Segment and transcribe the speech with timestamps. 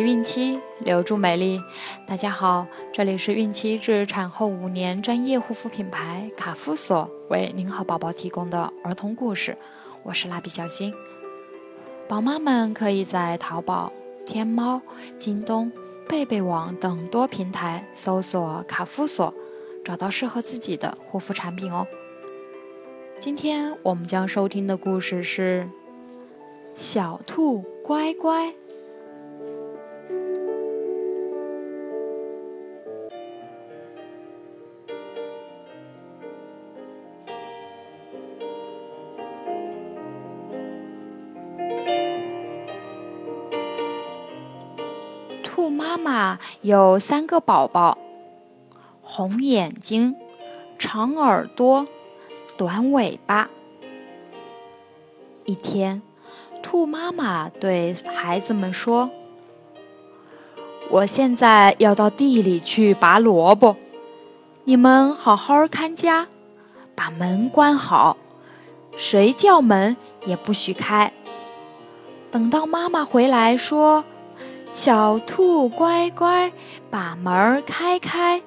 [0.00, 1.60] 孕期，留住美丽。
[2.06, 9.56] 大家好，这里是孕期至产后五年专业护肤品牌卡夫索为您和宝宝提供的儿童故事，
[10.02, 10.94] 我是蜡笔小新。
[12.08, 13.92] 宝妈们可以在淘宝、
[14.24, 14.80] 天猫、
[15.18, 15.70] 京东、
[16.08, 19.34] 贝贝网等多平台搜索卡夫索，
[19.84, 21.86] 找到适合自己的护肤产品哦。
[23.20, 25.68] 今天我们将收听的故事是
[26.74, 28.54] 小兔乖乖。
[45.60, 47.98] 兔妈妈有三个宝宝：
[49.02, 50.16] 红眼睛、
[50.78, 51.86] 长耳朵、
[52.56, 53.50] 短尾巴。
[55.44, 56.00] 一天，
[56.62, 59.10] 兔妈妈对孩子们说
[60.88, 63.76] ：“我现在要到地里去拔萝卜，
[64.64, 66.26] 你们好好看家，
[66.94, 68.16] 把门关好，
[68.96, 71.12] 谁叫门也不许开。
[72.30, 74.02] 等到妈妈回来说。”
[74.72, 76.52] 小兔乖乖，
[76.90, 78.40] 把门开开，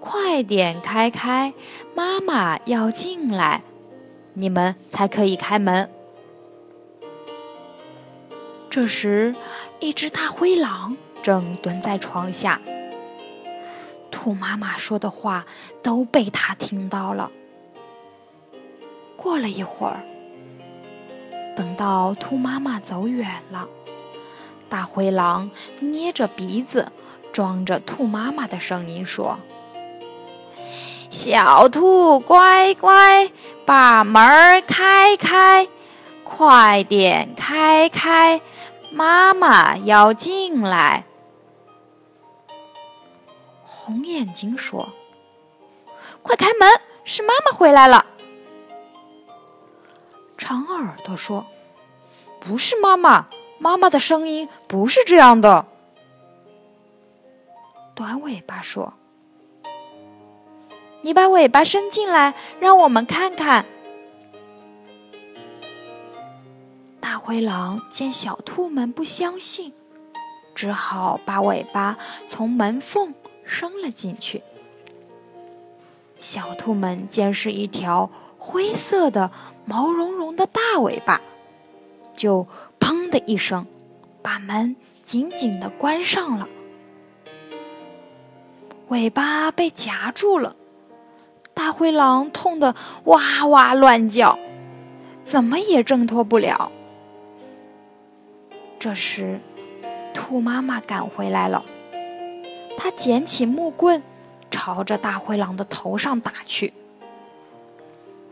[0.00, 1.52] 快点开开，
[1.94, 3.62] 妈妈要进来，
[4.32, 5.88] 你们才可以开门。
[8.70, 9.34] 这时，
[9.78, 12.60] 一只大灰狼正蹲在床下，
[14.10, 15.44] 兔妈妈说的话
[15.82, 17.30] 都被它听到了。
[19.14, 20.02] 过了一会儿，
[21.54, 23.68] 等到兔妈妈走远了。
[24.68, 25.50] 大灰狼
[25.80, 26.90] 捏着鼻子，
[27.32, 29.38] 装着兔妈妈的声音说
[31.08, 33.30] ：“小兔乖乖，
[33.64, 35.68] 把门开开，
[36.24, 38.40] 快点开开，
[38.90, 41.04] 妈妈要进来。”
[43.62, 44.92] 红眼睛说
[46.22, 46.68] ：“快开门，
[47.04, 48.04] 是妈妈回来了。”
[50.36, 51.46] 长耳朵说
[52.40, 53.26] ：“不是妈妈。”
[53.58, 55.66] 妈妈的声音不是这样的。
[57.94, 58.94] 短尾巴说
[61.02, 63.64] ：“你把尾巴伸进来，让我们看看。”
[67.00, 69.72] 大灰狼见小兔们不相信，
[70.54, 71.96] 只好把尾巴
[72.26, 73.14] 从门缝
[73.44, 74.42] 伸了进去。
[76.18, 79.30] 小兔们见是一条灰色的、
[79.64, 81.20] 毛茸茸的大尾巴，
[82.16, 82.46] 就。
[82.78, 83.66] 砰的一声，
[84.22, 86.48] 把门紧紧的关上了。
[88.88, 90.54] 尾巴被夹住了，
[91.52, 94.38] 大灰狼痛得哇哇乱叫，
[95.24, 96.70] 怎么也挣脱不了。
[98.78, 99.40] 这时，
[100.14, 101.64] 兔妈妈赶回来了，
[102.76, 104.00] 她捡起木棍，
[104.48, 106.72] 朝着大灰狼的头上打去。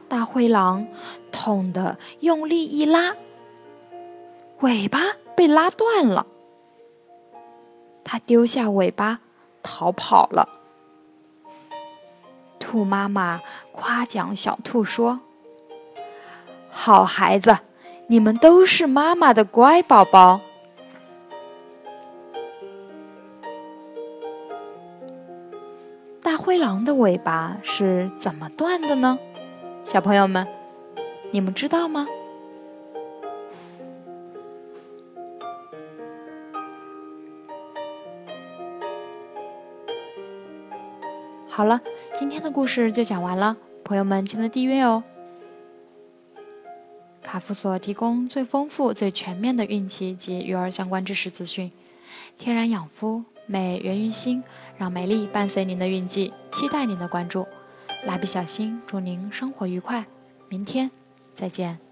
[0.07, 0.87] 大灰狼
[1.33, 3.17] 痛得用力一拉。
[4.65, 4.99] 尾巴
[5.37, 6.27] 被拉断了，
[8.03, 9.21] 它丢下尾巴
[9.63, 10.49] 逃跑了。
[12.59, 13.43] 兔妈妈
[13.73, 15.21] 夸奖小兔说
[16.73, 17.59] ：“好孩子，
[18.07, 20.41] 你们都是妈妈的乖宝宝。”
[26.23, 29.19] 大灰狼的尾巴是怎么断的呢？
[29.85, 30.49] 小朋友们，
[31.33, 32.07] 你们知道吗？
[41.57, 41.81] 好了，
[42.17, 45.05] 今天的故事就讲完了，朋友们记得订阅哦。
[47.23, 51.71] 卡夫所提供最丰富、最全面的孕期及育儿相关知识资讯，
[52.37, 54.43] 天然养肤，美源于心，
[54.77, 57.47] 让美丽伴随您的孕期，期待您的关注。
[58.05, 60.07] 蜡笔小新祝您生活愉快，
[60.49, 60.91] 明天
[61.35, 61.84] 再见。